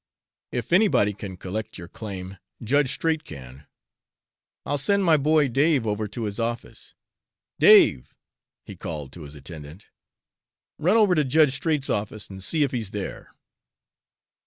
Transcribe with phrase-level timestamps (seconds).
[0.51, 3.67] If anybody can collect your claim, Judge Straight can.
[4.65, 6.95] I'll send my boy Dave over to his office.
[7.59, 8.15] Dave,"
[8.65, 9.89] he called to his attendant,
[10.79, 13.31] "run over to Judge Straight's office and see if he's there.